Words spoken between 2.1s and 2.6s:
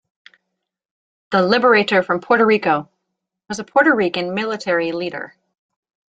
Puerto